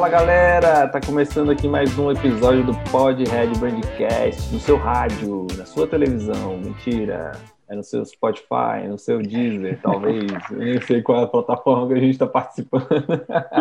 [0.00, 5.46] Fala galera, tá começando aqui mais um episódio do Pod Red Brandcast no seu rádio,
[5.58, 6.56] na sua televisão.
[6.56, 7.32] Mentira,
[7.68, 10.32] é no seu Spotify, no seu Deezer, talvez.
[10.50, 12.86] Eu nem sei qual é a plataforma que a gente está participando.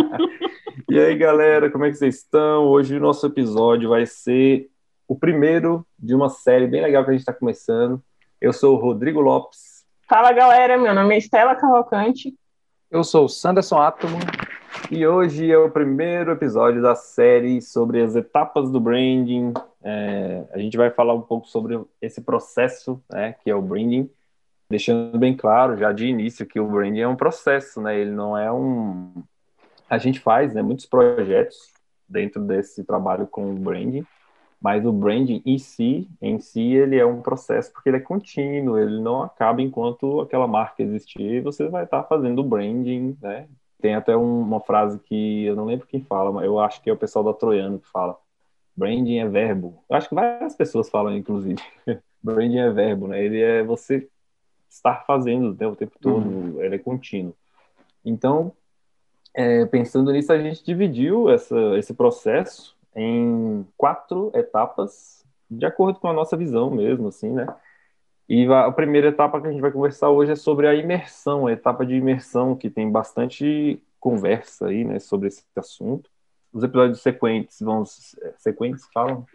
[0.89, 2.67] e aí galera, como é que vocês estão?
[2.67, 4.69] Hoje o nosso episódio vai ser
[5.09, 8.01] o primeiro de uma série bem legal que a gente está começando.
[8.39, 9.85] Eu sou o Rodrigo Lopes.
[10.07, 12.33] Fala galera, meu nome é Estela Cavalcante.
[12.89, 14.19] Eu sou o Sanderson Átomo.
[14.91, 19.53] E hoje é o primeiro episódio da série sobre as etapas do branding.
[19.83, 24.09] É, a gente vai falar um pouco sobre esse processo, né, que é o branding,
[24.69, 27.99] deixando bem claro já de início que o branding é um processo, né?
[27.99, 29.23] Ele não é um.
[29.89, 31.73] A gente faz, né, muitos projetos
[32.07, 34.05] dentro desse trabalho com o branding,
[34.61, 38.77] mas o branding em si, em si, ele é um processo porque ele é contínuo,
[38.77, 43.47] ele não acaba enquanto aquela marca existir, você vai estar fazendo branding, né?
[43.81, 46.89] Tem até um, uma frase que eu não lembro quem fala, mas eu acho que
[46.89, 48.17] é o pessoal da Troiano que fala.
[48.75, 49.83] Branding é verbo.
[49.89, 51.61] Eu acho que várias pessoas falam, inclusive.
[52.21, 53.23] branding é verbo, né?
[53.23, 54.07] Ele é você
[54.69, 56.61] estar fazendo né, o tempo todo, uhum.
[56.61, 57.33] ele é contínuo.
[58.05, 58.53] Então,
[59.33, 66.07] é, pensando nisso, a gente dividiu essa, esse processo em quatro etapas, de acordo com
[66.07, 67.47] a nossa visão mesmo, assim, né?
[68.29, 71.51] E a primeira etapa que a gente vai conversar hoje é sobre a imersão, a
[71.51, 76.11] etapa de imersão, que tem bastante conversa aí, né, sobre esse assunto.
[76.53, 77.83] Os episódios sequentes vão...
[78.37, 79.25] Sequentes, falam?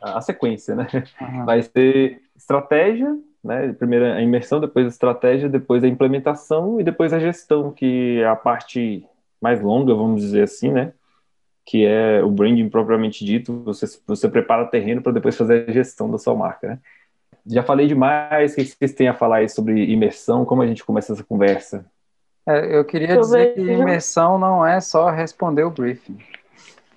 [0.00, 0.86] A sequência, né?
[1.20, 1.44] Uhum.
[1.44, 3.72] Vai ser estratégia, né?
[3.72, 8.26] Primeiro a imersão, depois a estratégia, depois a implementação e depois a gestão, que é
[8.26, 9.04] a parte
[9.40, 10.92] mais longa, vamos dizer assim, né?
[11.66, 15.72] que é o branding propriamente dito, você, você prepara o terreno para depois fazer a
[15.72, 16.78] gestão da sua marca, né?
[17.48, 20.84] Já falei demais, o que vocês têm a falar aí sobre imersão, como a gente
[20.84, 21.84] começa essa conversa?
[22.48, 23.66] É, eu queria eu dizer vejo...
[23.66, 26.18] que imersão não é só responder o briefing.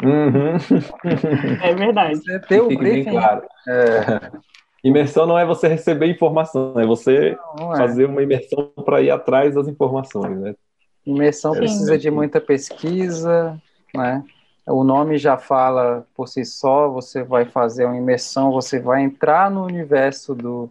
[0.02, 0.58] Uhum.
[1.62, 2.16] É verdade.
[2.16, 3.12] Você ter o briefing.
[3.12, 3.44] Claro.
[3.68, 4.32] É...
[4.84, 7.78] Imersão não é você receber informação, é você não, não é.
[7.78, 10.56] fazer uma imersão para ir atrás das informações, né?
[11.06, 13.62] Imersão é, precisa de muita pesquisa,
[13.94, 14.24] né?
[14.66, 19.50] O nome já fala por si só, você vai fazer uma imersão, você vai entrar
[19.50, 20.70] no universo do,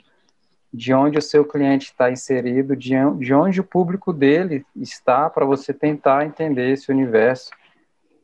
[0.73, 5.45] de onde o seu cliente está inserido, de, de onde o público dele está, para
[5.45, 7.51] você tentar entender esse universo,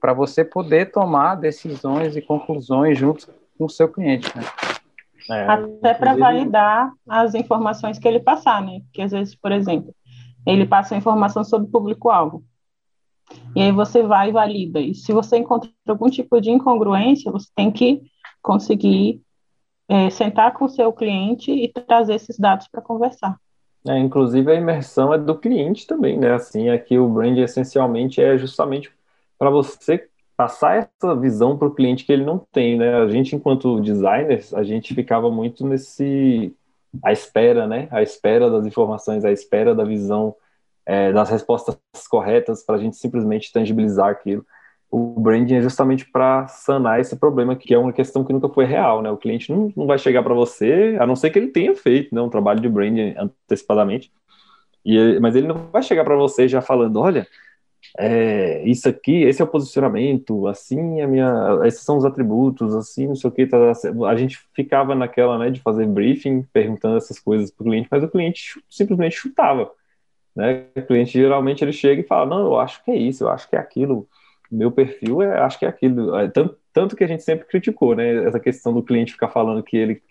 [0.01, 4.31] para você poder tomar decisões e conclusões junto com o seu cliente.
[4.37, 4.45] Né?
[5.31, 8.81] É, Até para validar as informações que ele passar, né?
[8.85, 9.95] Porque às vezes, por exemplo,
[10.47, 12.45] ele passa informação sobre o público-alvo.
[13.55, 14.81] E aí você vai e valida.
[14.81, 18.03] E se você encontra algum tipo de incongruência, você tem que
[18.43, 19.21] conseguir
[19.89, 23.37] é, sentar com o seu cliente e trazer esses dados para conversar.
[23.87, 26.33] É, inclusive a imersão é do cliente também, né?
[26.33, 28.91] Assim, aqui o brand essencialmente é justamente
[29.39, 32.97] para você passar essa visão para o cliente que ele não tem, né?
[32.97, 36.53] A gente, enquanto designers, a gente ficava muito nesse
[37.03, 37.89] a espera, né?
[37.91, 40.35] A espera das informações, a espera da visão
[40.87, 41.77] é, das respostas
[42.09, 44.45] corretas para a gente simplesmente tangibilizar aquilo.
[44.91, 48.65] O branding é justamente para sanar esse problema, que é uma questão que nunca foi
[48.65, 49.11] real, né?
[49.11, 52.15] O cliente não, não vai chegar para você, a não ser que ele tenha feito
[52.15, 54.13] né, um trabalho de branding antecipadamente,
[54.85, 57.27] e, mas ele não vai chegar para você já falando, olha,
[57.99, 63.07] é, isso aqui, esse é o posicionamento, assim a minha, esses são os atributos, assim,
[63.09, 63.57] não sei o que, tá,
[64.09, 68.03] a gente ficava naquela, né, de fazer briefing, perguntando essas coisas para o cliente, mas
[68.03, 69.71] o cliente simplesmente chutava.
[70.35, 70.67] Né?
[70.77, 73.49] O cliente geralmente ele chega e fala, não, eu acho que é isso, eu acho
[73.49, 74.09] que é aquilo,
[74.51, 76.17] meu perfil é, acho que é aquilo.
[76.17, 78.25] É, tanto, tanto que a gente sempre criticou, né?
[78.25, 80.03] Essa questão do cliente ficar falando que ele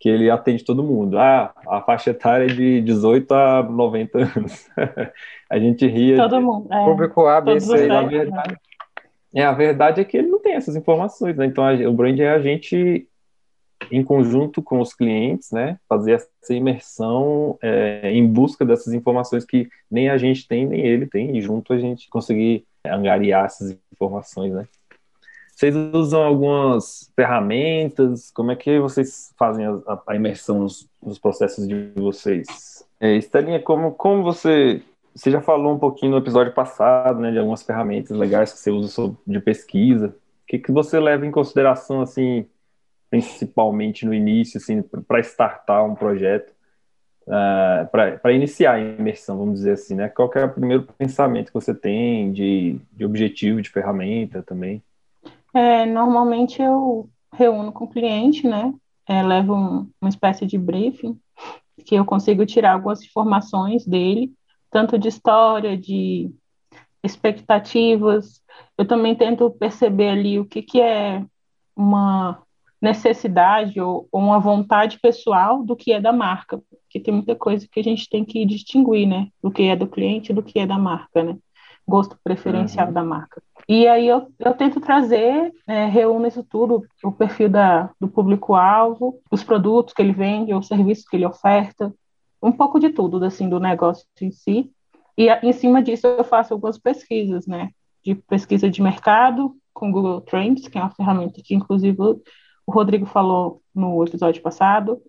[0.00, 1.18] que ele atende todo mundo.
[1.18, 4.68] Ah, a faixa etária é de 18 a 90 anos.
[5.50, 6.16] a gente ria.
[6.16, 6.44] Todo de...
[6.44, 6.72] mundo.
[6.72, 7.90] É, público ABC.
[7.90, 8.56] A verdade,
[9.34, 11.46] é, a verdade é que ele não tem essas informações, né?
[11.46, 13.07] Então a, o brand é a gente
[13.90, 19.68] em conjunto com os clientes, né, fazer essa imersão é, em busca dessas informações que
[19.90, 24.52] nem a gente tem, nem ele tem, e junto a gente conseguir angariar essas informações,
[24.52, 24.66] né.
[25.58, 28.30] Vocês usam algumas ferramentas?
[28.30, 32.86] Como é que vocês fazem a, a imersão nos, nos, processos de vocês?
[33.00, 34.80] É, Estelinha, como, como você...
[35.12, 38.70] Você já falou um pouquinho no episódio passado, né, de algumas ferramentas legais que você
[38.70, 40.10] usa de pesquisa.
[40.10, 42.46] O que, que você leva em consideração, assim,
[43.10, 46.52] principalmente no início, assim, para startar um projeto,
[47.26, 50.08] uh, para iniciar a imersão, vamos dizer assim, né?
[50.08, 54.82] Qual é o primeiro pensamento que você tem de, de objetivo, de ferramenta também?
[55.54, 58.72] É, normalmente eu reúno com o cliente, né?
[59.08, 61.18] É, levo um, uma espécie de briefing
[61.84, 64.32] que eu consigo tirar algumas informações dele,
[64.70, 66.30] tanto de história, de
[67.02, 68.42] expectativas,
[68.76, 71.24] eu também tento perceber ali o que, que é
[71.74, 72.42] uma
[72.80, 77.66] necessidade ou, ou uma vontade pessoal do que é da marca, porque tem muita coisa
[77.70, 80.66] que a gente tem que distinguir, né, do que é do cliente do que é
[80.66, 81.36] da marca, né,
[81.86, 82.92] gosto preferencial uhum.
[82.92, 83.42] da marca.
[83.68, 89.20] E aí eu, eu tento trazer, é, reúno isso tudo, o perfil da, do público-alvo,
[89.30, 91.92] os produtos que ele vende, os serviços que ele oferta,
[92.42, 94.70] um pouco de tudo, assim, do negócio em si.
[95.16, 97.70] E em cima disso eu faço algumas pesquisas, né,
[98.04, 101.96] de pesquisa de mercado com Google Trends, que é uma ferramenta que inclusive
[102.68, 105.00] o Rodrigo falou no episódio passado.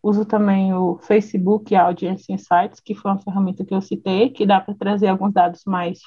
[0.00, 4.60] Uso também o Facebook Audience Insights, que foi uma ferramenta que eu citei, que dá
[4.60, 5.98] para trazer alguns dados mais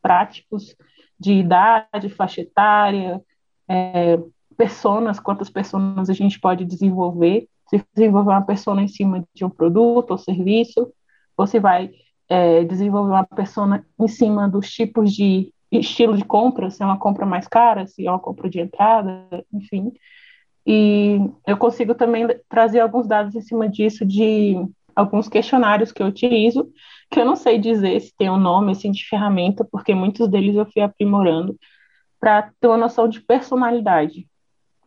[0.00, 0.76] práticos
[1.18, 3.20] de idade, faixa etária,
[3.68, 4.20] é,
[4.56, 9.50] personas, quantas pessoas a gente pode desenvolver, se desenvolver uma pessoa em cima de um
[9.50, 10.92] produto ou serviço,
[11.36, 11.90] ou se vai
[12.28, 17.00] é, desenvolver uma pessoa em cima dos tipos de estilo de compra, se é uma
[17.00, 19.92] compra mais cara, se é uma compra de entrada, enfim.
[20.66, 24.56] E eu consigo também trazer alguns dados em cima disso de
[24.94, 26.68] alguns questionários que eu utilizo,
[27.10, 30.56] que eu não sei dizer se tem um nome assim de ferramenta, porque muitos deles
[30.56, 31.56] eu fui aprimorando
[32.18, 34.26] para ter uma noção de personalidade.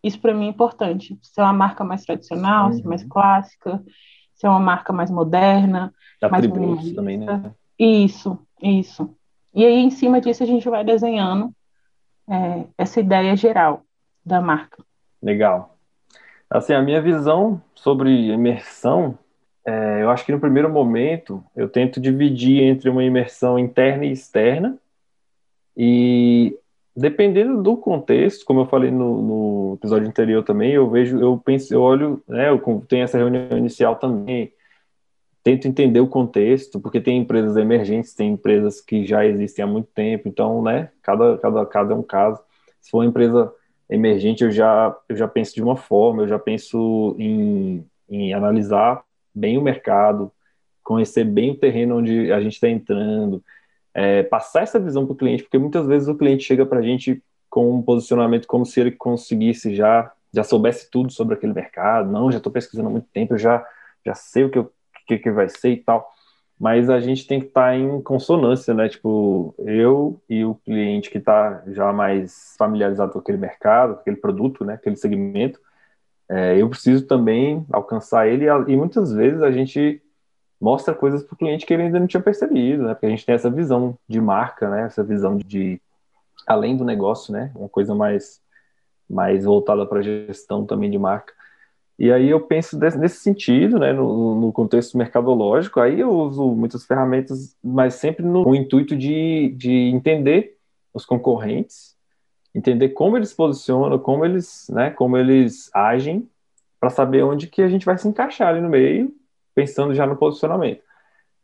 [0.03, 1.17] Isso para mim é importante.
[1.21, 2.73] Se é uma marca mais tradicional, uhum.
[2.73, 3.09] se é mais uhum.
[3.09, 3.83] clássica,
[4.33, 5.93] se é uma marca mais moderna,
[6.29, 6.45] mais
[6.95, 7.53] também, né?
[7.77, 9.15] Isso, isso.
[9.53, 11.53] E aí, em cima disso, a gente vai desenhando
[12.29, 13.83] é, essa ideia geral
[14.25, 14.83] da marca.
[15.21, 15.75] Legal.
[16.49, 19.17] Assim, a minha visão sobre imersão,
[19.65, 24.11] é, eu acho que no primeiro momento eu tento dividir entre uma imersão interna e
[24.11, 24.77] externa.
[25.77, 26.57] E
[26.95, 31.73] dependendo do contexto, como eu falei no, no episódio anterior também, eu vejo, eu penso,
[31.73, 34.51] eu olho, né, eu tenho essa reunião inicial também,
[35.43, 39.87] tento entender o contexto, porque tem empresas emergentes, tem empresas que já existem há muito
[39.93, 42.41] tempo, então, né, cada, cada, cada é um caso.
[42.81, 43.53] Se for uma empresa
[43.89, 49.03] emergente, eu já, eu já penso de uma forma, eu já penso em, em analisar
[49.33, 50.31] bem o mercado,
[50.83, 53.43] conhecer bem o terreno onde a gente está entrando,
[53.93, 56.83] é, passar essa visão para o cliente, porque muitas vezes o cliente chega para a
[56.83, 62.11] gente com um posicionamento como se ele conseguisse já, já soubesse tudo sobre aquele mercado,
[62.11, 63.65] não, já estou pesquisando há muito tempo, eu já,
[64.05, 64.71] já sei o que, eu,
[65.07, 66.07] que, que vai ser e tal,
[66.59, 68.89] mas a gente tem que estar tá em consonância, né?
[68.89, 74.65] Tipo, eu e o cliente que está já mais familiarizado com aquele mercado, aquele produto,
[74.65, 74.73] né?
[74.73, 75.59] Aquele segmento,
[76.27, 80.01] é, eu preciso também alcançar ele e muitas vezes a gente
[80.59, 82.93] mostra coisas para o cliente que ele ainda não tinha percebido, né?
[82.93, 84.83] Porque a gente tem essa visão de marca, né?
[84.83, 85.81] Essa visão de
[86.45, 87.51] além do negócio, né?
[87.55, 88.41] Uma coisa mais
[89.09, 91.33] mais voltada para a gestão também de marca.
[91.99, 96.85] E aí eu penso nesse sentido, né, no, no, contexto mercadológico, aí eu uso muitas
[96.85, 100.55] ferramentas, mas sempre no, intuito de, de entender
[100.93, 101.97] os concorrentes,
[102.55, 106.25] entender como eles posicionam, como eles, né, como eles agem,
[106.79, 109.13] para saber onde que a gente vai se encaixar ali no meio,
[109.53, 110.81] pensando já no posicionamento.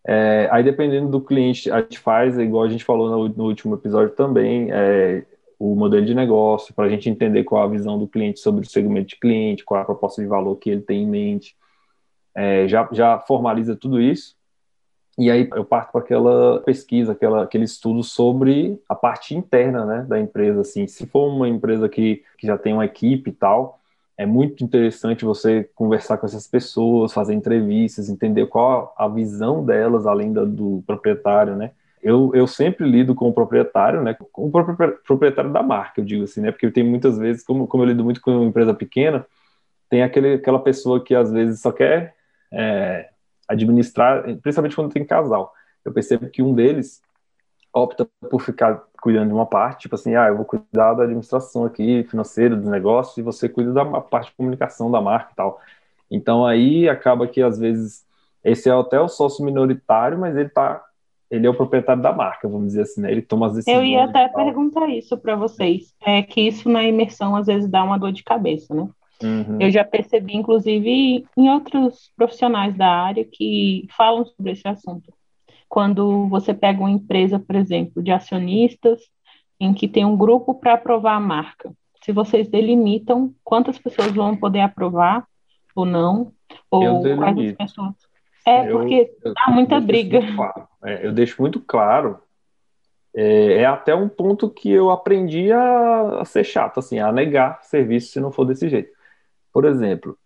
[0.08, 3.76] É, aí dependendo do cliente, a gente faz, igual a gente falou no, no último
[3.76, 5.26] episódio também, é,
[5.60, 8.70] o modelo de negócio, para a gente entender qual a visão do cliente sobre o
[8.70, 11.56] segmento de cliente, qual a proposta de valor que ele tem em mente.
[12.34, 14.36] É, já, já formaliza tudo isso.
[15.18, 20.06] E aí eu parto para aquela pesquisa, aquela, aquele estudo sobre a parte interna né,
[20.08, 20.62] da empresa.
[20.62, 20.88] Assim.
[20.88, 23.80] Se for uma empresa que, que já tem uma equipe e tal,
[24.18, 30.06] é muito interessante você conversar com essas pessoas, fazer entrevistas, entender qual a visão delas,
[30.06, 31.72] além da, do proprietário, né?
[32.06, 36.24] Eu, eu sempre lido com o proprietário, né, com o proprietário da marca, eu digo
[36.24, 39.26] assim, né, porque tem muitas vezes, como, como eu lido muito com uma empresa pequena,
[39.90, 42.14] tem aquele, aquela pessoa que às vezes só quer
[42.54, 43.10] é,
[43.48, 45.52] administrar, principalmente quando tem casal.
[45.84, 47.02] Eu percebo que um deles
[47.74, 51.66] opta por ficar cuidando de uma parte, tipo assim, ah, eu vou cuidar da administração
[51.66, 55.60] aqui, financeira, dos negócios, e você cuida da parte de comunicação da marca e tal.
[56.12, 58.06] Então aí acaba que às vezes
[58.44, 60.86] esse é até o sócio minoritário, mas ele está
[61.30, 63.12] ele é o proprietário da marca, vamos dizer assim, né?
[63.12, 63.78] Ele toma as decisões.
[63.78, 67.84] Eu ia até perguntar isso para vocês, é que isso na imersão às vezes dá
[67.84, 68.88] uma dor de cabeça, né?
[69.24, 69.58] Uhum.
[69.60, 75.12] Eu já percebi, inclusive, em outros profissionais da área que falam sobre esse assunto.
[75.70, 79.02] Quando você pega uma empresa, por exemplo, de acionistas,
[79.60, 81.72] em que tem um grupo para aprovar a marca,
[82.04, 85.26] se vocês delimitam quantas pessoas vão poder aprovar
[85.74, 86.34] ou não,
[86.70, 87.96] ou quais as pessoas
[88.46, 90.22] é, porque eu, dá muita briga.
[90.36, 90.68] Claro.
[90.86, 92.20] É, eu deixo muito claro.
[93.14, 97.64] É, é, até um ponto que eu aprendi a, a, ser chato, assim, a negar
[97.64, 98.92] serviço se não for desse jeito.
[99.52, 100.18] Por exemplo,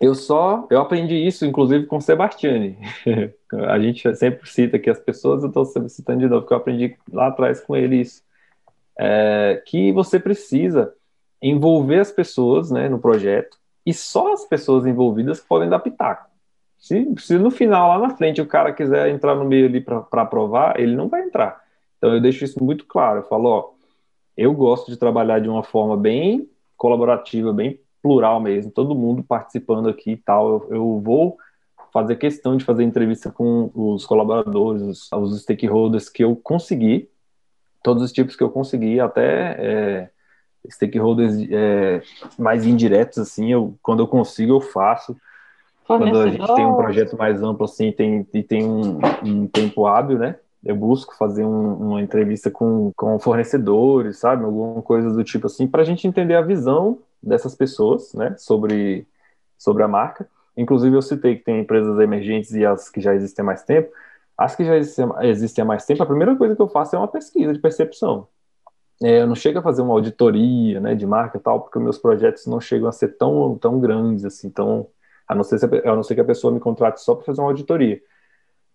[0.00, 0.66] eu só.
[0.70, 2.78] Eu aprendi isso, inclusive, com Sebastiani.
[3.68, 6.96] a gente sempre cita aqui as pessoas, eu estou citando de novo, porque eu aprendi
[7.12, 8.22] lá atrás com ele isso.
[8.98, 10.94] é, que você precisa
[11.42, 16.33] envolver as pessoas né, no projeto e só as pessoas envolvidas podem dar pitaco.
[16.78, 20.04] Se, se no final, lá na frente, o cara quiser entrar no meio ali para
[20.12, 21.62] aprovar, ele não vai entrar.
[21.96, 23.20] Então eu deixo isso muito claro.
[23.20, 23.70] Eu falo, ó,
[24.36, 29.88] eu gosto de trabalhar de uma forma bem colaborativa, bem plural mesmo, todo mundo participando
[29.88, 30.48] aqui e tal.
[30.48, 31.38] Eu, eu vou
[31.92, 37.08] fazer questão de fazer entrevista com os colaboradores, os, os stakeholders que eu consegui,
[37.82, 40.10] todos os tipos que eu consegui, até é,
[40.68, 42.02] stakeholders é,
[42.38, 45.16] mais indiretos, assim, eu, quando eu consigo eu faço.
[45.86, 49.86] Quando a gente tem um projeto mais amplo, assim, tem, e tem um, um tempo
[49.86, 50.36] hábil, né?
[50.64, 54.44] Eu busco fazer um, uma entrevista com, com fornecedores, sabe?
[54.44, 58.34] Alguma coisa do tipo assim, para a gente entender a visão dessas pessoas, né?
[58.38, 59.06] Sobre,
[59.58, 60.26] sobre a marca.
[60.56, 63.90] Inclusive, eu citei que tem empresas emergentes e as que já existem há mais tempo.
[64.38, 67.08] As que já existem, há mais tempo, a primeira coisa que eu faço é uma
[67.08, 68.26] pesquisa de percepção.
[69.02, 71.98] É, eu não chego a fazer uma auditoria né, de marca e tal, porque meus
[71.98, 74.86] projetos não chegam a ser tão, tão grandes, assim, tão,
[75.28, 77.40] a, não ser se a, não ser que a pessoa me contrate só para fazer
[77.40, 78.00] uma auditoria.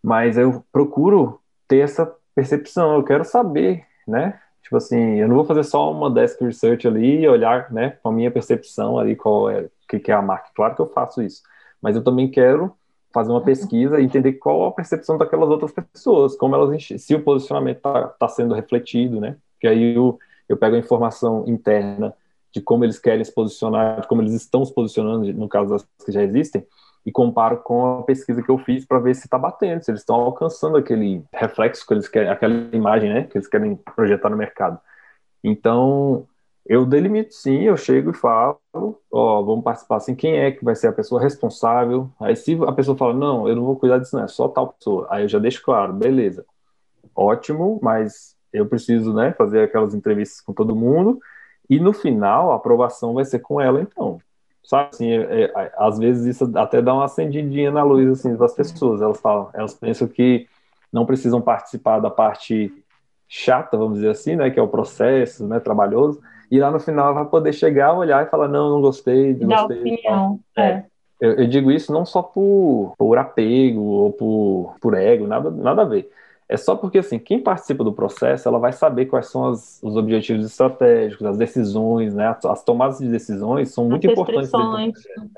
[0.01, 4.39] Mas eu procuro ter essa percepção, eu quero saber, né?
[4.61, 8.09] Tipo assim, eu não vou fazer só uma desk research ali e olhar, né, com
[8.09, 10.49] a minha percepção ali qual é, o que, que é a marca.
[10.55, 11.41] Claro que eu faço isso,
[11.81, 12.71] mas eu também quero
[13.11, 17.23] fazer uma pesquisa e entender qual a percepção daquelas outras pessoas, como elas se o
[17.23, 19.37] posicionamento está tá sendo refletido, né?
[19.59, 22.13] Que aí eu, eu pego a informação interna
[22.53, 25.87] de como eles querem se posicionar, de como eles estão se posicionando, no caso das
[26.05, 26.65] que já existem,
[27.05, 30.01] e comparo com a pesquisa que eu fiz para ver se está batendo, se eles
[30.01, 34.37] estão alcançando aquele reflexo que eles querem, aquela imagem, né, que eles querem projetar no
[34.37, 34.79] mercado.
[35.43, 36.27] Então,
[36.65, 38.59] eu delimito sim, eu chego e falo,
[39.11, 42.09] ó, vamos participar assim, quem é que vai ser a pessoa responsável?
[42.19, 44.73] Aí se a pessoa fala, não, eu não vou cuidar disso, não, é só tal
[44.73, 45.07] pessoa.
[45.09, 46.45] Aí eu já deixo claro, beleza,
[47.15, 51.19] ótimo, mas eu preciso, né, fazer aquelas entrevistas com todo mundo,
[51.69, 54.19] e no final a aprovação vai ser com ela, então.
[54.63, 58.53] Sabe, assim, é, é, às vezes isso até dá uma acendidinha na luz, assim, das
[58.53, 60.47] pessoas, elas falam, elas pensam que
[60.91, 62.71] não precisam participar da parte
[63.27, 66.19] chata, vamos dizer assim, né, que é o processo, né, trabalhoso,
[66.51, 69.57] e lá no final vai poder chegar, olhar e falar, não, não gostei, não Dá
[69.61, 69.79] gostei.
[69.79, 70.61] opinião, é.
[70.61, 70.85] é.
[71.21, 75.81] Eu, eu, digo isso não só por, por apego ou por, por ego, nada, nada
[75.81, 76.09] a ver.
[76.49, 79.95] É só porque, assim, quem participa do processo, ela vai saber quais são as, os
[79.95, 82.27] objetivos estratégicos, as decisões, né?
[82.27, 84.51] As, as tomadas de decisões são muito importantes.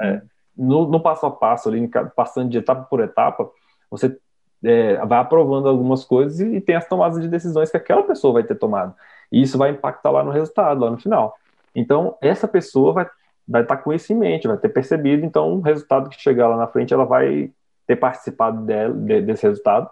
[0.02, 0.22] É,
[0.58, 3.52] no, no, passo a passo, ali, passando de etapa por etapa,
[3.90, 4.18] você
[4.64, 8.36] é, vai aprovando algumas coisas e, e, tem as tomadas de decisões que aquela pessoa
[8.36, 8.96] vai ter tomado.
[9.30, 11.36] E isso vai impactar lá no resultado, lá no final.
[11.76, 13.08] Então, essa pessoa vai
[13.46, 16.56] vai estar com isso em mente, vai ter percebido, então o resultado que chegar lá
[16.56, 17.52] na frente, ela vai
[17.86, 19.90] ter participado dela, de, desse resultado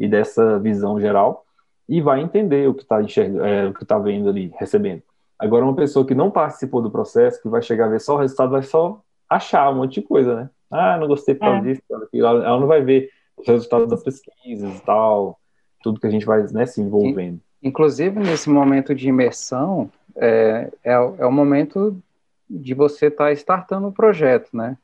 [0.00, 1.44] e dessa visão geral
[1.86, 5.02] e vai entender o que está enxergando, é, o que está vendo ali, recebendo.
[5.38, 8.18] Agora, uma pessoa que não participou do processo, que vai chegar a ver só o
[8.18, 10.50] resultado, vai só achar um monte de coisa, né?
[10.70, 11.62] Ah, não gostei por causa é.
[11.62, 11.82] disso,
[12.14, 15.38] ela não vai ver os resultados das pesquisas e tal,
[15.82, 17.40] tudo que a gente vai né, se envolvendo.
[17.62, 22.00] Inclusive, nesse momento de imersão, é, é, é o momento
[22.48, 24.76] de você estar tá startando o projeto, né?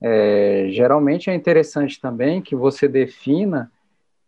[0.00, 3.72] É, geralmente é interessante também que você defina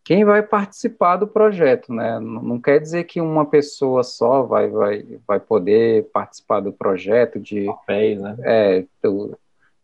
[0.05, 2.19] quem vai participar do projeto, né?
[2.19, 7.67] Não quer dizer que uma pessoa só vai, vai, vai poder participar do projeto de
[7.67, 8.37] papéis, né?
[8.41, 9.39] É, tudo,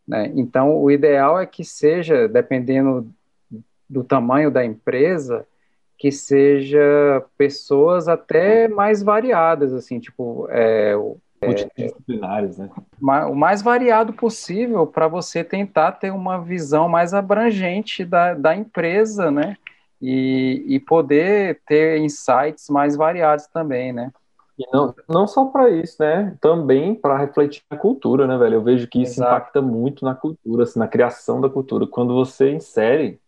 [0.06, 0.32] né?
[0.34, 3.08] Então, o ideal é que seja, dependendo
[3.88, 5.46] do tamanho da empresa,
[5.98, 10.94] que seja pessoas até mais variadas, assim, tipo, é,
[11.42, 12.70] multidisciplinares, né?
[13.00, 19.30] O mais variado possível para você tentar ter uma visão mais abrangente da, da empresa,
[19.30, 19.56] né?
[20.00, 24.12] E, e poder ter insights mais variados também, né?
[24.58, 26.36] E não, não só para isso, né?
[26.40, 28.54] Também para refletir a cultura, né, velho?
[28.54, 29.30] Eu vejo que isso Exato.
[29.30, 31.86] impacta muito na cultura, assim, na criação da cultura.
[31.86, 33.20] Quando você insere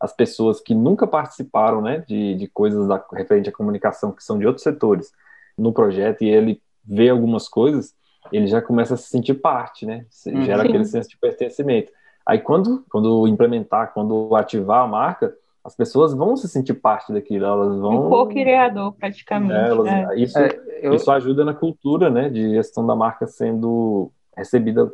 [0.00, 4.38] as pessoas que nunca participaram, né, de, de coisas da, referente à comunicação, que são
[4.38, 5.10] de outros setores,
[5.58, 7.94] no projeto, e ele vê algumas coisas,
[8.30, 10.04] ele já começa a se sentir parte, né?
[10.44, 10.68] Gera Sim.
[10.68, 11.90] aquele senso de pertencimento.
[12.24, 15.34] Aí quando, quando implementar, quando ativar a marca,
[15.66, 18.06] as pessoas vão se sentir parte daquilo, elas vão.
[18.06, 19.52] Um co-criador, praticamente.
[19.52, 20.16] É, elas, é.
[20.16, 20.94] Isso, é, eu...
[20.94, 24.88] isso ajuda na cultura né, de gestão da marca sendo recebida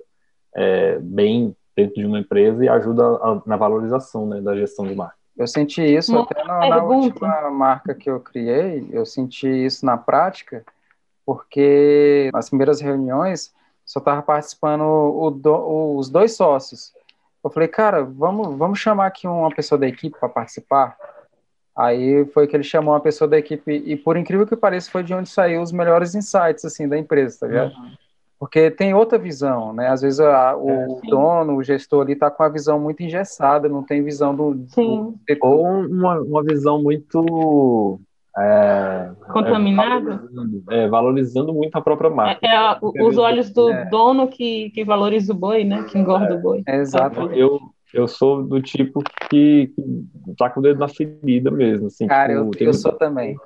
[0.54, 4.94] é, bem dentro de uma empresa e ajuda a, na valorização né, da gestão de
[4.94, 5.16] marca.
[5.36, 9.84] Eu senti isso uma até na, na, última marca que eu criei, eu senti isso
[9.84, 10.64] na prática,
[11.24, 13.52] porque nas primeiras reuniões
[13.84, 16.92] só estava participando o, do, os dois sócios.
[17.42, 20.96] Eu falei, cara, vamos, vamos chamar aqui uma pessoa da equipe para participar.
[21.76, 25.02] Aí foi que ele chamou uma pessoa da equipe, e por incrível que pareça, foi
[25.02, 27.72] de onde saiu os melhores insights, assim, da empresa, tá ligado?
[27.72, 27.92] Uhum.
[28.38, 29.88] Porque tem outra visão, né?
[29.88, 33.68] Às vezes a, o é, dono, o gestor ali tá com a visão muito engessada,
[33.68, 34.64] não tem visão do...
[34.68, 35.14] Sim.
[35.28, 35.36] do...
[35.40, 38.00] Ou uma, uma visão muito...
[38.38, 40.12] É, Contaminada?
[40.12, 42.46] É, valorizando, é, valorizando, muito a própria marca.
[42.46, 43.84] É, é os olhos do é.
[43.86, 45.84] dono que, que valoriza o boi, né?
[45.84, 46.62] Que engorda o boi.
[46.66, 47.30] Exato.
[47.32, 47.60] Eu,
[47.92, 51.88] eu sou do tipo que, que tá com o dedo na ferida mesmo.
[51.88, 53.36] Assim, Cara, tipo, eu, eu sou também.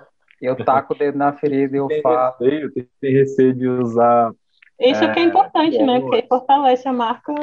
[0.41, 2.37] Eu taco o dedo na ferida e eu falo.
[2.41, 4.33] Eu tenho receio de usar.
[4.79, 6.01] Isso é, que é importante, né?
[6.01, 7.35] Porque fortalece a marca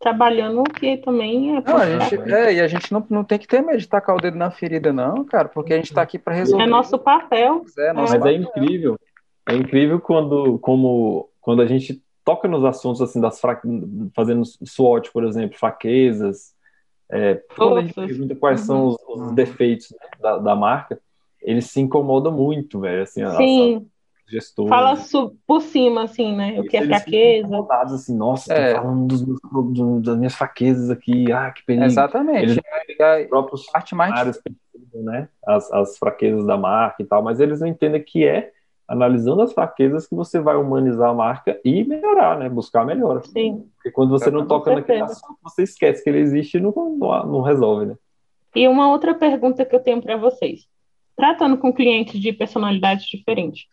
[0.00, 1.60] trabalhando que também é.
[1.60, 4.16] Não, a gente, é, e a gente não, não tem que ter medo de tacar
[4.16, 6.64] o dedo na ferida, não, cara, porque a gente está aqui para resolver.
[6.64, 7.64] É nosso papel.
[7.78, 8.32] É, nosso Mas é papel.
[8.32, 8.98] é incrível.
[9.48, 13.60] É incrível quando, como, quando a gente toca nos assuntos assim das fra...
[14.14, 16.54] fazendo SWOT, por exemplo, fraquezas,
[17.10, 18.66] é, quando a gente pergunta quais uhum.
[18.66, 20.98] são os, os defeitos né, da, da, marca,
[21.42, 23.86] eles se incomodam muito, velho, assim, Sim.
[24.30, 24.68] Gestores.
[24.68, 24.96] Fala
[25.46, 27.46] por cima, assim, né, o que é fraqueza.
[27.46, 28.74] Incomodados, assim, nossa, é.
[28.74, 31.84] falando dos do, das minhas fraquezas aqui, ah, que perigo.
[31.84, 32.42] Exatamente.
[32.42, 32.58] Eles
[32.98, 34.40] é, próprios parte mais...
[34.94, 38.52] né, as, as fraquezas da marca e tal, mas eles não entendem que é
[38.90, 42.48] analisando as fraquezas que você vai humanizar a marca e melhorar, né?
[42.48, 43.22] Buscar melhora.
[43.22, 43.68] Sim.
[43.76, 47.26] Porque quando você não toca naquele assunto, você esquece que ele existe e não, não,
[47.26, 47.94] não resolve, né?
[48.52, 50.66] E uma outra pergunta que eu tenho para vocês.
[51.16, 53.68] Tratando com clientes de personalidades diferentes,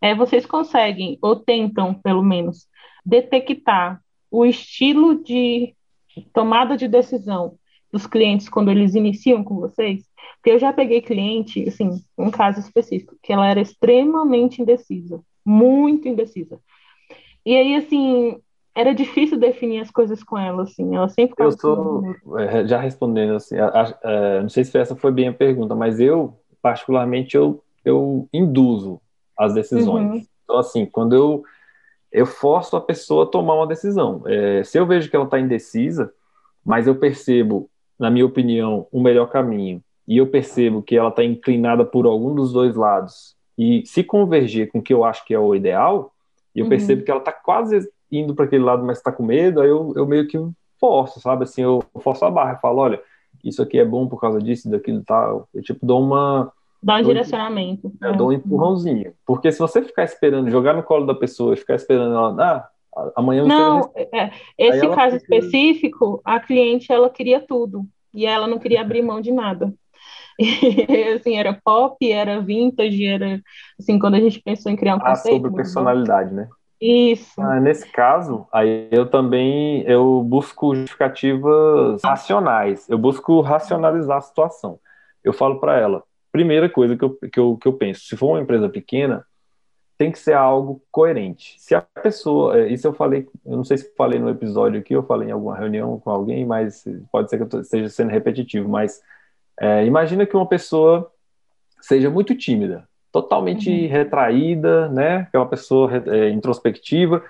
[0.00, 2.66] é, vocês conseguem, ou tentam, pelo menos,
[3.04, 4.00] detectar
[4.30, 5.74] o estilo de
[6.32, 7.54] tomada de decisão
[7.92, 10.08] dos clientes quando eles iniciam com vocês?
[10.36, 16.08] Porque eu já peguei cliente, assim, um caso específico, que ela era extremamente indecisa, muito
[16.08, 16.58] indecisa.
[17.44, 18.40] E aí, assim,
[18.74, 22.04] era difícil definir as coisas com ela, assim, ela sempre Eu sou,
[22.38, 25.32] é, já respondendo, assim, a, a, a, é, não sei se essa foi bem a
[25.32, 29.00] pergunta, mas eu, particularmente, eu, eu induzo
[29.40, 30.10] as decisões.
[30.10, 30.26] Uhum.
[30.44, 31.42] Então, assim, quando eu,
[32.12, 34.22] eu forço a pessoa a tomar uma decisão.
[34.26, 36.12] É, se eu vejo que ela está indecisa,
[36.64, 41.22] mas eu percebo, na minha opinião, o melhor caminho e eu percebo que ela está
[41.22, 45.32] inclinada por algum dos dois lados e se converger com o que eu acho que
[45.32, 46.12] é o ideal,
[46.54, 46.68] e eu uhum.
[46.70, 49.92] percebo que ela está quase indo para aquele lado, mas está com medo, aí eu,
[49.94, 50.36] eu meio que
[50.80, 51.44] forço, sabe?
[51.44, 53.00] Assim, eu forço a barra, eu falo, olha,
[53.44, 55.48] isso aqui é bom por causa disso, daquilo tal.
[55.54, 56.50] Eu, tipo, dou uma...
[56.82, 57.92] Dá um direcionamento.
[58.00, 58.16] Eu é.
[58.16, 59.12] dou um empurrãozinho.
[59.26, 63.12] Porque se você ficar esperando, jogar no colo da pessoa e ficar esperando ela, ah,
[63.16, 65.36] amanhã Não, é, esse caso fica...
[65.36, 67.84] específico, a cliente, ela queria tudo.
[68.12, 69.72] E ela não queria abrir mão de nada.
[70.42, 73.42] E, assim, era pop, era vintage, era
[73.78, 75.36] assim, quando a gente pensou em criar um ah, conceito.
[75.36, 76.48] sobre personalidade, né?
[76.80, 77.38] Isso.
[77.38, 82.88] Ah, nesse caso, aí eu também eu busco justificativas racionais.
[82.88, 84.78] Eu busco racionalizar a situação.
[85.22, 88.28] Eu falo para ela, primeira coisa que eu, que, eu, que eu penso, se for
[88.28, 89.24] uma empresa pequena,
[90.00, 91.56] tem que ser algo coerente.
[91.58, 94.94] Se a pessoa, é, isso eu falei, eu não sei se falei no episódio aqui,
[94.94, 98.66] eu falei em alguma reunião com alguém, mas pode ser que eu esteja sendo repetitivo,
[98.66, 99.02] mas
[99.60, 101.12] é, imagina que uma pessoa
[101.82, 103.88] seja muito tímida, totalmente uhum.
[103.88, 105.16] retraída, né?
[105.28, 107.22] Aquela pessoa é, introspectiva,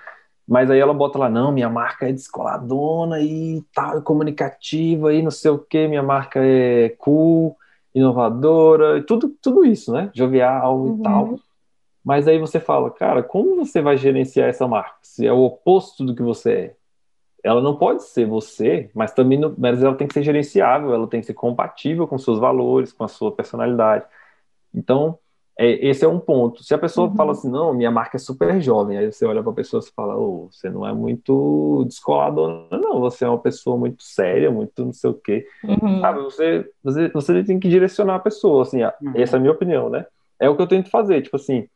[0.47, 5.31] mas aí ela bota lá, não, minha marca é descoladona e tal, comunicativa e não
[5.31, 7.57] sei o que, minha marca é cool,
[7.93, 10.09] inovadora, e tudo, tudo isso, né?
[10.13, 10.99] Jovial uhum.
[10.99, 11.39] e tal.
[12.03, 14.97] Mas aí você fala, cara, como você vai gerenciar essa marca?
[15.01, 16.75] Se é o oposto do que você é
[17.43, 21.07] ela não pode ser você, mas também não, mas ela tem que ser gerenciável, ela
[21.07, 24.05] tem que ser compatível com seus valores, com a sua personalidade.
[24.73, 25.17] Então,
[25.59, 26.63] é, esse é um ponto.
[26.63, 27.15] Se a pessoa uhum.
[27.15, 29.91] fala assim, não, minha marca é super jovem, aí você olha para a pessoa e
[29.93, 34.85] fala, oh, você não é muito descolado, não, você é uma pessoa muito séria, muito
[34.85, 35.45] não sei o quê.
[35.63, 36.01] Uhum.
[36.01, 39.13] Sabe, você, você, você tem que direcionar a pessoa, assim, uhum.
[39.15, 40.05] essa é a minha opinião, né?
[40.39, 41.67] É o que eu tento fazer, tipo assim,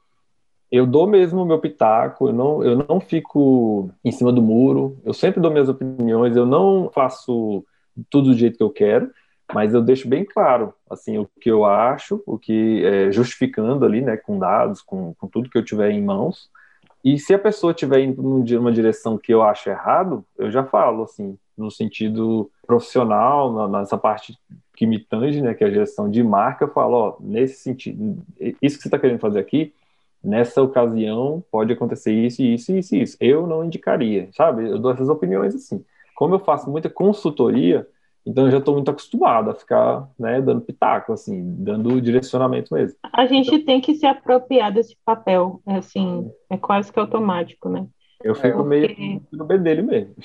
[0.72, 4.98] eu dou mesmo o meu pitaco, eu não, eu não fico em cima do muro,
[5.06, 7.64] eu sempre dou minhas opiniões, eu não faço
[8.10, 9.10] tudo do jeito que eu quero,
[9.54, 14.02] mas eu deixo bem claro, assim, o que eu acho, o que é, justificando ali,
[14.02, 16.50] né, com dados, com, com tudo que eu tiver em mãos,
[17.04, 21.04] e se a pessoa estiver indo numa direção que eu acho errado, eu já falo,
[21.04, 24.36] assim, no sentido profissional, nessa parte
[24.76, 28.18] que me tange, né, que é a gestão de marca, eu falo, ó, nesse sentido,
[28.62, 29.72] isso que você está querendo fazer aqui,
[30.26, 33.18] nessa ocasião pode acontecer isso, isso, isso, isso.
[33.22, 34.68] Eu não indicaria, sabe?
[34.68, 35.86] Eu dou essas opiniões assim.
[36.16, 37.88] Como eu faço muita consultoria,
[38.26, 42.98] então eu já estou muito acostumado a ficar né, dando pitaco, assim, dando direcionamento mesmo.
[43.14, 47.86] A gente então, tem que se apropriar desse papel, assim, é quase que automático, né?
[48.24, 48.70] Eu fico Porque...
[48.70, 50.16] meio no B dele mesmo.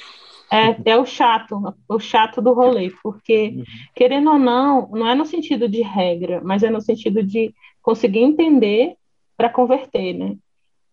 [0.51, 3.65] É, é o chato, o chato do rolê, porque, uhum.
[3.95, 8.21] querendo ou não, não é no sentido de regra, mas é no sentido de conseguir
[8.21, 8.95] entender
[9.37, 10.37] para converter, né?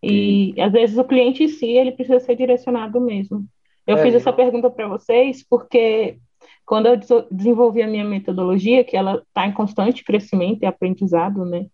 [0.02, 3.44] E às vezes o cliente em si, ele precisa ser direcionado mesmo.
[3.86, 6.18] Eu é, fiz essa pergunta para vocês porque
[6.64, 6.96] quando eu
[7.30, 11.66] desenvolvi a minha metodologia, que ela está em constante crescimento e aprendizado, né?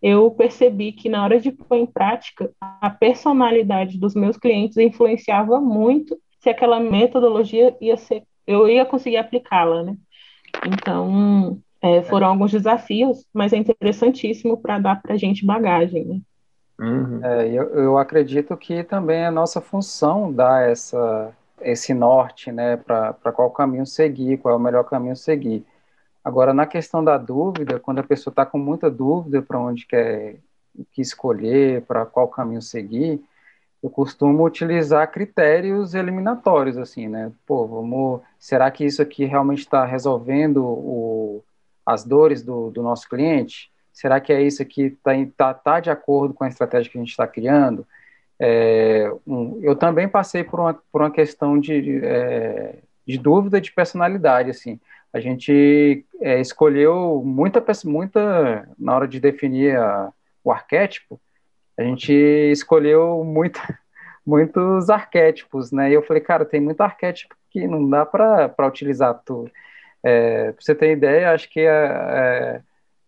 [0.00, 5.60] Eu percebi que na hora de pôr em prática, a personalidade dos meus clientes influenciava
[5.60, 9.96] muito se aquela metodologia ia ser, eu ia conseguir aplicá-la, né?
[10.64, 16.20] Então, é, foram alguns desafios, mas é interessantíssimo para dar para a gente bagagem, né?
[16.78, 17.24] Uhum.
[17.24, 23.32] É, eu, eu acredito que também é nossa função dar essa, esse norte, né, para
[23.32, 25.64] qual caminho seguir, qual é o melhor caminho seguir.
[26.24, 30.36] Agora, na questão da dúvida, quando a pessoa está com muita dúvida para onde quer
[30.92, 33.22] que escolher, para qual caminho seguir,
[33.82, 37.30] eu costumo utilizar critérios eliminatórios, assim, né?
[37.46, 41.44] Pô, vamos, será que isso aqui realmente está resolvendo o,
[41.84, 43.70] as dores do, do nosso cliente?
[43.92, 47.00] Será que é isso que está tá, tá de acordo com a estratégia que a
[47.00, 47.86] gente está criando?
[48.38, 53.72] É, um, eu também passei por uma, por uma questão de, é, de dúvida de
[53.72, 54.78] personalidade, assim.
[55.12, 60.12] A gente é, escolheu muita, muita, na hora de definir a,
[60.44, 61.20] o arquétipo,
[61.78, 63.60] a gente escolheu muita,
[64.26, 65.90] muitos arquétipos, né?
[65.90, 69.50] E eu falei, cara, tem muito arquétipo que não dá para utilizar tudo.
[70.02, 72.60] É, para você ter ideia, acho que é, é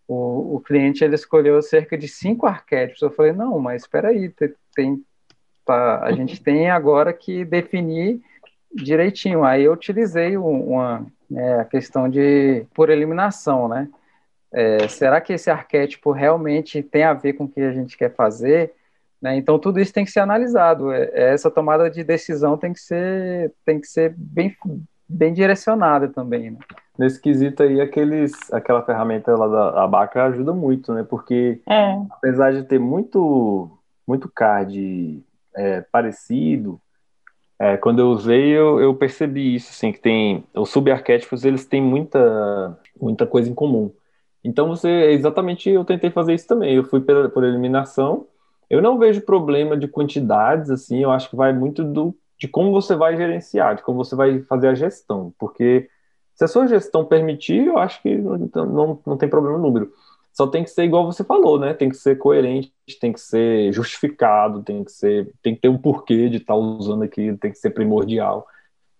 [0.07, 3.01] o, o cliente ele escolheu cerca de cinco arquétipos.
[3.01, 5.05] Eu falei, não, mas espera aí, tem, tem
[5.69, 8.21] tá, a gente tem agora que definir
[8.73, 9.43] direitinho.
[9.43, 13.87] Aí eu utilizei uma né, a questão de por eliminação, né?
[14.51, 18.15] É, será que esse arquétipo realmente tem a ver com o que a gente quer
[18.15, 18.73] fazer?
[19.21, 19.35] Né?
[19.37, 20.91] Então tudo isso tem que ser analisado.
[20.91, 24.55] É, é, essa tomada de decisão tem que ser tem que ser bem
[25.07, 26.51] bem direcionada também.
[26.51, 26.57] Né?
[26.99, 31.01] nesse quesito aí, aqueles, aquela ferramenta lá da Abaca ajuda muito, né?
[31.01, 31.93] Porque é.
[32.09, 33.71] apesar de ter muito,
[34.05, 35.23] muito card
[35.59, 36.81] é, parecido,
[37.59, 41.81] é, quando eu usei, eu, eu, percebi isso, assim, que tem os subarquétipos, eles têm
[41.81, 43.91] muita, muita coisa em comum.
[44.43, 46.73] Então você, exatamente, eu tentei fazer isso também.
[46.73, 48.27] Eu fui por, por eliminação.
[48.69, 51.03] Eu não vejo problema de quantidades, assim.
[51.03, 54.39] Eu acho que vai muito do de como você vai gerenciar, de como você vai
[54.43, 55.89] fazer a gestão, porque
[56.33, 59.91] se a sua gestão permitir, eu acho que não, não, não tem problema no número.
[60.39, 61.73] Só tem que ser igual você falou, né?
[61.73, 62.71] Tem que ser coerente,
[63.01, 66.55] tem que ser justificado, tem que ser, tem que ter um porquê de estar tá
[66.57, 68.47] usando aquilo, tem que ser primordial.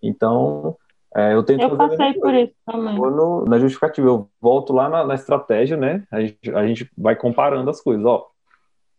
[0.02, 0.76] Então,
[1.16, 2.94] é, eu tento eu passei por isso também.
[2.94, 6.06] No, na justificativa, eu volto lá na, na estratégia, né?
[6.10, 8.04] A gente, a gente vai comparando as coisas.
[8.04, 8.26] Ó,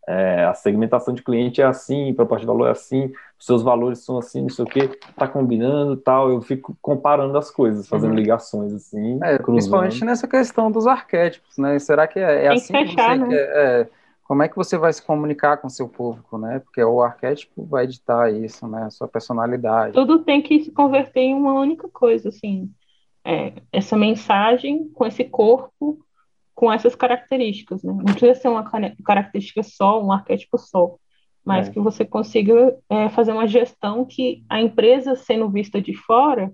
[0.07, 3.99] é, a segmentação de cliente é assim, proposta de valor é assim, os seus valores
[3.99, 6.29] são assim, não sei o que, tá combinando tal.
[6.29, 8.17] Eu fico comparando as coisas, fazendo uhum.
[8.17, 9.19] ligações assim.
[9.23, 11.77] É, principalmente nessa questão dos arquétipos, né?
[11.79, 13.29] Será que é, é assim que, fechar, que você né?
[13.29, 13.89] quer, é,
[14.23, 16.59] como é que você vai se comunicar com seu público, né?
[16.59, 18.83] Porque o arquétipo vai editar isso, né?
[18.83, 19.93] A sua personalidade.
[19.93, 22.71] Tudo tem que se converter em uma única coisa, assim.
[23.23, 25.99] É, essa mensagem com esse corpo
[26.53, 27.93] com essas características, né?
[27.93, 28.69] Não precisa ser uma
[29.03, 30.95] característica só, um arquétipo só,
[31.43, 31.71] mas é.
[31.71, 36.51] que você consiga é, fazer uma gestão que a empresa sendo vista de fora,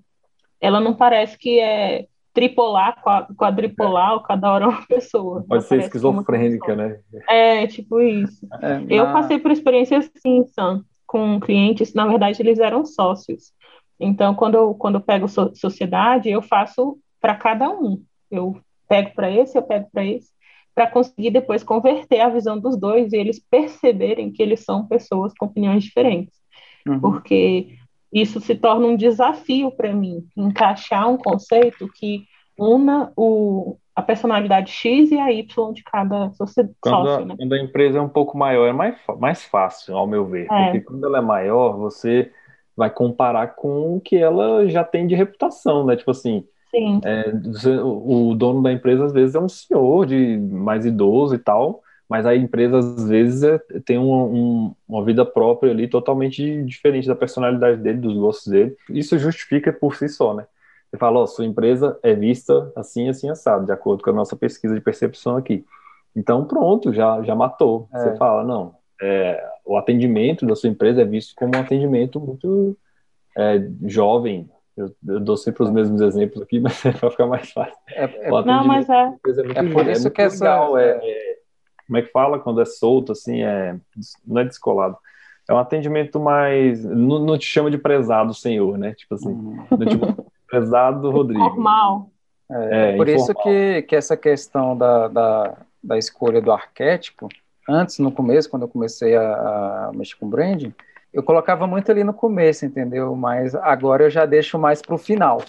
[0.61, 3.01] ela não parece que é tripolar,
[3.35, 5.43] quadripolar, ou cada hora uma pessoa.
[5.47, 6.99] Pode ser esquizofrênica, né?
[7.27, 8.47] É, tipo isso.
[8.61, 13.51] É, Eu passei por experiências assim, Sam, com clientes, na verdade eles eram sócios.
[13.99, 18.03] Então, quando eu, quando eu pego so sociedade, eu faço para cada um.
[18.29, 20.29] Eu pego para esse, eu pego para esse,
[20.73, 25.33] para conseguir depois converter a visão dos dois e eles perceberem que eles são pessoas
[25.37, 26.35] com opiniões diferentes.
[26.87, 26.99] Uhum.
[26.99, 27.77] Porque
[28.13, 32.25] isso se torna um desafio para mim, encaixar um conceito que
[32.57, 36.69] una o, a personalidade X e a Y de cada sócio.
[36.79, 37.35] Quando, a, né?
[37.37, 40.47] quando a empresa é um pouco maior, é mais, mais fácil, ao meu ver.
[40.51, 40.65] É.
[40.65, 42.31] Porque quando ela é maior, você
[42.75, 45.95] vai comparar com o que ela já tem de reputação, né?
[45.95, 46.99] Tipo assim, Sim.
[47.03, 47.31] É,
[47.83, 52.25] o dono da empresa, às vezes, é um senhor de mais idoso e tal, mas
[52.25, 57.15] a empresa, às vezes, é, tem uma, um, uma vida própria ali, totalmente diferente da
[57.15, 58.75] personalidade dele, dos gostos dele.
[58.89, 60.45] Isso justifica por si só, né?
[60.89, 64.35] Você fala, ó, sua empresa é vista assim, assim, assado, de acordo com a nossa
[64.35, 65.65] pesquisa de percepção aqui.
[66.15, 67.89] Então, pronto, já, já matou.
[67.93, 67.99] É.
[67.99, 72.77] Você fala, não, é, o atendimento da sua empresa é visto como um atendimento muito
[73.37, 77.51] é, jovem, eu, eu dou sempre os mesmos exemplos aqui, mas é para ficar mais
[77.51, 77.77] fácil.
[77.89, 78.93] É, é, não, mas é.
[78.93, 80.43] É, é por isso que essa.
[80.43, 81.37] Legal, é, é,
[81.87, 83.75] como é que fala quando é solto, assim, é,
[84.25, 84.97] não é descolado.
[85.49, 86.83] é um atendimento mais.
[86.83, 88.93] Não, não te chama de prezado, senhor, né?
[88.93, 89.65] Tipo assim, uhum.
[89.87, 91.43] tipo, prezado Rodrigo.
[91.43, 92.09] Normal.
[92.49, 93.15] É, é por informal.
[93.15, 97.27] isso que, que essa questão da, da, da escolha do arquétipo,
[97.67, 100.73] antes, no começo, quando eu comecei a, a mexer com branding,
[101.17, 103.15] eu colocava muito ali no começo, entendeu?
[103.15, 105.41] Mas agora eu já deixo mais para o final.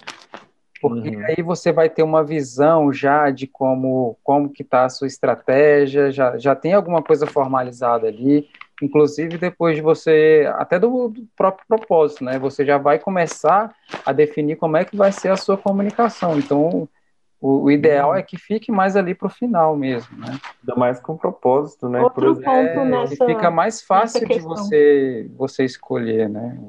[0.81, 1.25] Porque uhum.
[1.27, 6.11] aí você vai ter uma visão já de como, como que está a sua estratégia,
[6.11, 8.49] já, já tem alguma coisa formalizada ali,
[8.81, 12.39] inclusive depois de você, até do, do, próprio propósito, né?
[12.39, 13.71] Você já vai começar
[14.03, 16.39] a definir como é que vai ser a sua comunicação.
[16.39, 16.89] Então,
[17.41, 18.15] o, o ideal uhum.
[18.15, 20.37] é que fique mais ali para o final mesmo, né?
[20.61, 22.01] Ainda mais com propósito, né?
[22.01, 26.59] Outro Por exemplo, ponto é, nessa, fica mais fácil de você, você escolher, né?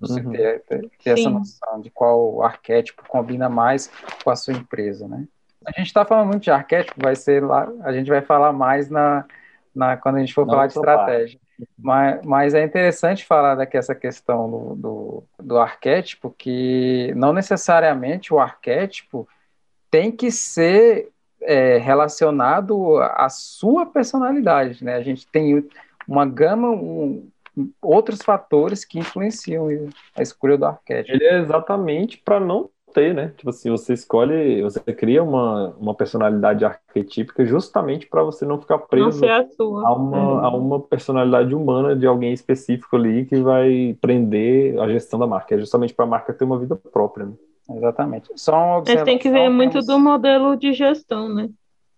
[0.00, 0.32] Você uhum.
[0.32, 3.90] ter, ter, ter essa noção de qual arquétipo combina mais
[4.24, 5.26] com a sua empresa, né?
[5.64, 8.90] A gente está falando muito de arquétipo, vai ser lá, a gente vai falar mais
[8.90, 9.24] na,
[9.72, 11.38] na quando a gente for falar de estratégia.
[11.78, 18.34] Mas, mas é interessante falar daqui essa questão do, do, do arquétipo, que não necessariamente
[18.34, 19.28] o arquétipo
[19.92, 21.10] tem que ser
[21.42, 24.94] é, relacionado à sua personalidade, né?
[24.94, 25.68] A gente tem
[26.08, 27.28] uma gama, um,
[27.80, 29.68] outros fatores que influenciam
[30.16, 31.14] a escolha do arquétipo.
[31.14, 33.34] Ele é exatamente para não ter, né?
[33.36, 38.78] Tipo assim, você escolhe, você cria uma, uma personalidade arquetípica justamente para você não ficar
[38.78, 39.28] preso não
[39.78, 40.46] a, a, uma, é.
[40.46, 45.54] a uma personalidade humana de alguém específico ali que vai prender a gestão da marca.
[45.54, 47.32] É justamente para a marca ter uma vida própria, né?
[47.70, 48.30] Exatamente.
[48.36, 48.94] Só observação.
[48.94, 51.48] Mas tem que ver muito do modelo de gestão, né?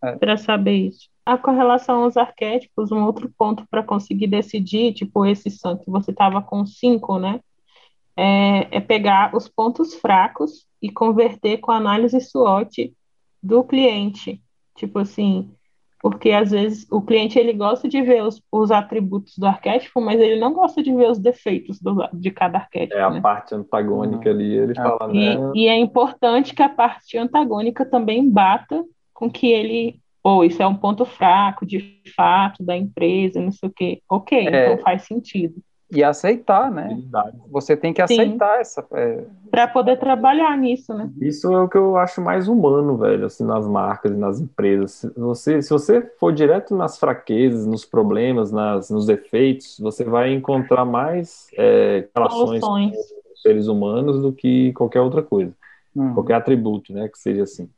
[0.02, 0.16] É.
[0.16, 5.50] Para saber isso a correlação aos arquétipos, um outro ponto para conseguir decidir, tipo esse
[5.50, 7.40] santo que você estava com cinco, né?
[8.16, 12.94] É, é, pegar os pontos fracos e converter com a análise SWOT
[13.42, 14.40] do cliente.
[14.76, 15.50] Tipo assim,
[16.04, 20.20] porque às vezes o cliente ele gosta de ver os, os atributos do arquétipo, mas
[20.20, 22.94] ele não gosta de ver os defeitos do, de cada arquétipo.
[22.94, 23.22] É a né?
[23.22, 24.34] parte antagônica uhum.
[24.34, 24.74] ali, ele é.
[24.74, 25.52] fala, e, né?
[25.54, 30.66] E é importante que a parte antagônica também bata com que ele ou isso é
[30.66, 34.02] um ponto fraco, de fato, da empresa, não sei o quê.
[34.06, 35.54] Ok, é, então faz sentido.
[35.94, 37.00] E aceitar, né?
[37.50, 38.60] Você tem que aceitar Sim.
[38.60, 38.86] essa.
[38.92, 39.24] É...
[39.50, 41.08] Para poder trabalhar nisso, né?
[41.20, 44.92] Isso é o que eu acho mais humano, velho, assim, nas marcas e nas empresas.
[44.92, 50.32] Se você, se você for direto nas fraquezas, nos problemas, nas, nos defeitos, você vai
[50.32, 52.96] encontrar mais é, relações Soluções.
[52.96, 55.52] com seres humanos do que qualquer outra coisa.
[55.94, 56.12] Hum.
[56.14, 57.08] Qualquer atributo, né?
[57.08, 57.68] Que seja assim.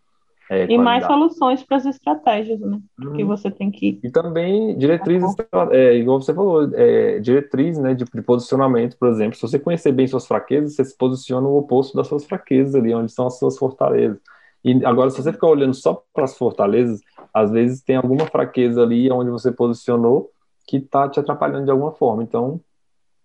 [0.49, 2.79] É, e mais soluções para as estratégias, né?
[3.01, 3.13] Hum.
[3.15, 3.99] Que você tem que.
[4.03, 5.35] E também diretrizes,
[5.73, 9.35] é, igual você falou, é, diretriz né, de, de, posicionamento, por exemplo.
[9.35, 12.95] Se você conhecer bem suas fraquezas, você se posiciona no oposto das suas fraquezas ali,
[12.95, 14.19] onde são as suas fortalezas.
[14.65, 17.01] E agora, se você ficar olhando só para as fortalezas,
[17.35, 20.31] às vezes tem alguma fraqueza ali onde você posicionou
[20.67, 22.23] que está te atrapalhando de alguma forma.
[22.23, 22.61] Então,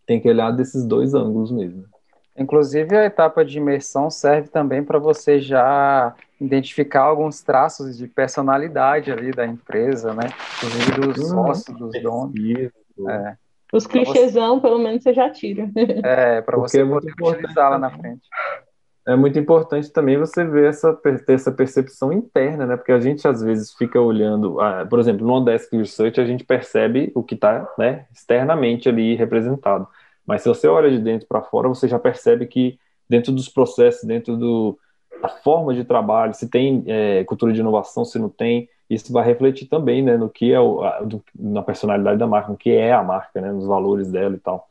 [0.06, 1.86] tem que olhar desses dois ângulos mesmo.
[2.38, 9.12] Inclusive, a etapa de imersão serve também para você já identificar alguns traços de personalidade
[9.12, 10.30] ali da empresa, né?
[10.58, 11.30] Inclusive dos uhum.
[11.30, 12.34] sócios, dos donos.
[13.08, 13.36] É.
[13.72, 15.70] Os clichêsão, pelo menos, você já tira.
[16.04, 18.28] É, para você é poder utilizar lá na frente.
[19.08, 22.76] É muito importante também você ver essa, ter essa percepção interna, né?
[22.78, 26.44] Porque a gente às vezes fica olhando, ah, por exemplo, no Desk Research a gente
[26.44, 29.88] percebe o que está né, externamente ali representado.
[30.26, 34.04] Mas se você olha de dentro para fora, você já percebe que dentro dos processos,
[34.04, 34.78] dentro do,
[35.22, 39.26] da forma de trabalho, se tem é, cultura de inovação, se não tem, isso vai
[39.26, 42.72] refletir também né, no que é o, a, do, na personalidade da marca, no que
[42.72, 44.68] é a marca, né, nos valores dela e tal.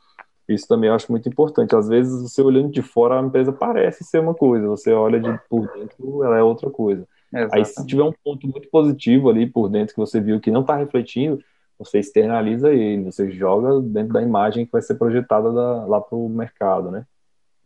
[0.48, 1.74] Isso também eu acho muito importante.
[1.76, 5.38] Às vezes, você olhando de fora, a empresa parece ser uma coisa, você olha de
[5.48, 7.06] por dentro, ela é outra coisa.
[7.32, 7.56] Exatamente.
[7.56, 10.62] Aí, se tiver um ponto muito positivo ali por dentro que você viu que não
[10.62, 11.38] está refletindo,
[11.78, 16.18] você externaliza ele, você joga dentro da imagem que vai ser projetada da, lá para
[16.18, 17.06] o mercado, né?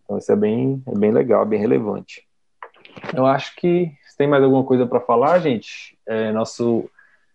[0.05, 2.25] Então isso é bem, é bem legal, é bem relevante.
[3.14, 6.88] Eu acho que tem mais alguma coisa para falar, gente, é, nosso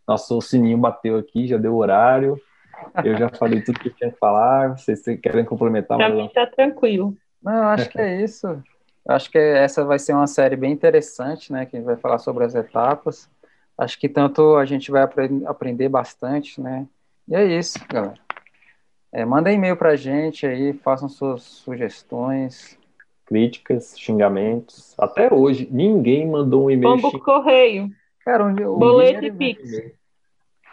[0.08, 2.42] nosso sininho bateu aqui, já deu horário.
[3.04, 4.76] Eu já falei tudo que tinha que falar.
[4.76, 6.00] Vocês querem complementar?
[6.00, 7.16] Para mim tá tranquilo.
[7.44, 8.48] Não, acho que é isso.
[8.48, 11.68] Eu acho que essa vai ser uma série bem interessante, né?
[11.68, 13.30] Que a gente vai falar sobre as etapas.
[13.78, 15.08] Acho que tanto a gente vai
[15.46, 16.88] aprender bastante, né?
[17.28, 18.16] E é isso, galera.
[19.12, 22.79] É, manda e-mail pra gente aí, façam suas sugestões.
[23.30, 24.96] Críticas, xingamentos.
[24.98, 26.98] Até hoje, ninguém mandou um e-mail.
[27.00, 27.92] Vamos correio.
[28.26, 29.70] Cara, onde, boleto e Pix.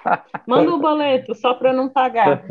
[0.48, 2.44] Manda o um boleto, só para não pagar.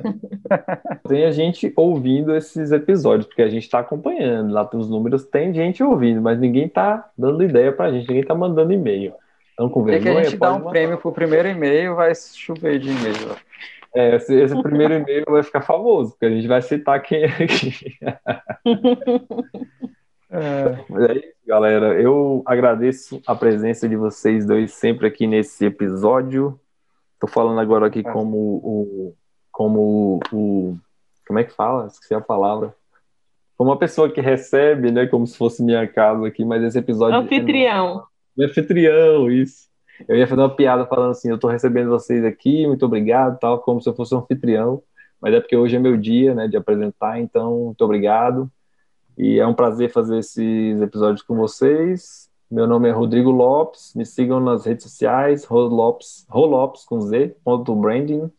[1.10, 4.54] Tem a gente ouvindo esses episódios, porque a gente está acompanhando.
[4.54, 8.22] Lá os números, tem gente ouvindo, mas ninguém está dando ideia para a gente, ninguém
[8.22, 9.14] está mandando e-mail.
[9.54, 10.70] Então, com vergonha, que a gente dá um mandar.
[10.70, 13.36] prêmio pro primeiro e-mail, vai chover de e-mail.
[13.96, 17.28] É, esse, esse primeiro e-mail vai ficar famoso, porque a gente vai citar quem é
[17.28, 17.98] aqui.
[20.40, 22.00] é, mas é isso, galera.
[22.00, 26.60] Eu agradeço a presença de vocês dois sempre aqui nesse episódio.
[27.14, 29.16] Estou falando agora aqui como o,
[29.52, 30.78] como o,
[31.28, 31.88] como é que fala?
[31.88, 32.74] Esqueci a palavra.
[33.58, 37.18] Como uma pessoa que recebe, né, como se fosse minha casa aqui, mas esse episódio
[37.18, 38.04] anfitrião.
[38.38, 39.70] É, anfitrião, isso.
[40.08, 43.60] Eu ia fazer uma piada falando assim, eu estou recebendo vocês aqui, muito obrigado, tal,
[43.60, 44.84] como se eu fosse um anfitrião,
[45.22, 48.52] mas é porque hoje é meu dia, né, de apresentar, então, muito obrigado.
[49.18, 52.30] E é um prazer fazer esses episódios com vocês.
[52.52, 57.76] Meu nome é Rodrigo Lopes, me sigam nas redes sociais, Rolopes, Rolopes com Z, ponto
[57.76, 58.30] branding.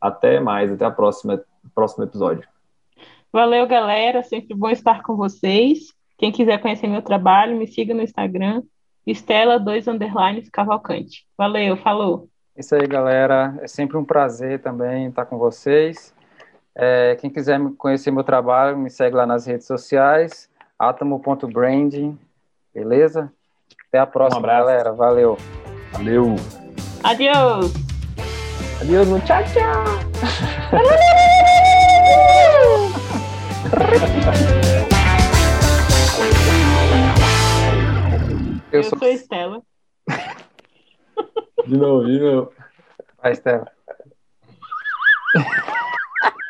[0.00, 1.42] Até mais, até a próxima,
[1.74, 2.48] próximo episódio.
[3.32, 5.92] Valeu, galera, sempre bom estar com vocês.
[6.16, 8.62] Quem quiser conhecer meu trabalho, me siga no Instagram,
[9.06, 11.26] Estela 2 underlines Cavalcante.
[11.36, 12.28] Valeu, falou.
[12.56, 13.58] Isso aí, galera.
[13.60, 16.14] É sempre um prazer também estar com vocês.
[16.78, 20.46] É, quem quiser conhecer meu trabalho, me segue lá nas redes sociais,
[20.78, 22.18] atomo.branding,
[22.74, 23.32] beleza?
[23.88, 24.92] Até a próxima, um galera.
[24.92, 25.38] Valeu.
[25.92, 26.36] Valeu.
[27.02, 27.72] Adiós.
[28.82, 29.84] Adiós, tchau, tchau.
[38.70, 38.98] Eu, sou...
[38.98, 39.62] sou Estela.
[41.66, 42.52] De novo, de novo.
[43.22, 43.66] Vai, Estela.